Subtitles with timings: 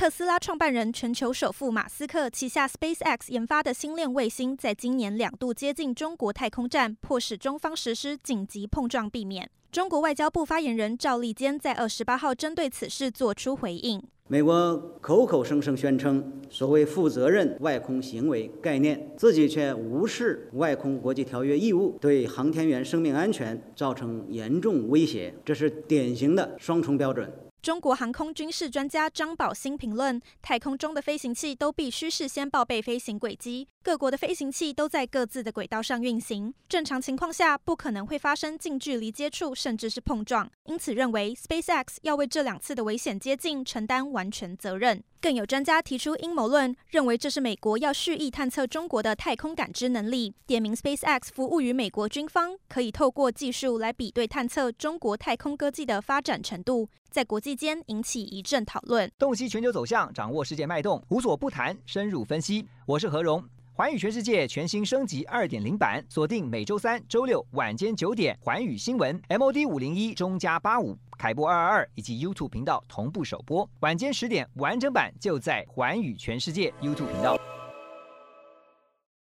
[0.00, 9.50] 特斯拉创办人、全球首富马斯克旗下 SpaceX 研发的星链卫星，在今年两度接近中国太空站，迫使中方实施紧急碰撞避免。
[9.70, 14.02] 中国外交部发言人赵立坚在二十八号针对此事作出回应。
[14.26, 27.30] 美国口口声声宣称所谓负责任外空行为概念，自己却无视外空国际条约义务，对航天员生命安全造成严重威胁，这是典型的双重标准。
[27.62, 40.50] 中国航空军事专家张宝新评论：太空中的飞行器都必须事先报备飞行轨迹，各国的飞行器都在各自的轨道上运行，正常情况下不可能会发生近距离接触，甚至是碰撞。
[40.64, 45.04] 因此认为 SpaceX 要为这两次的危险接近承担完全责任。
[45.20, 59.10] 更有专家提出阴谋论，认为这是美国要蓄意探测中国的太空感知能力，点名 SpaceX 服务于美国军方，可以透过技术来比对探测中国太空科技的发展程度，在国际间引起一阵讨论。
[59.18, 62.66] 洞悉全球走向，掌握世界脉动，无所不谈，深入分析。
[62.86, 70.96] 我是何荣，环宇全世界全新升级二点零版，锁定每周三、周六晚间九点，环宇新闻 MOD 五零一中加八五。
[71.20, 77.38] 凯播二二二以及 YouTube 频道同步首播，晚间十点完整版就在环宇全世界 YouTube 频道。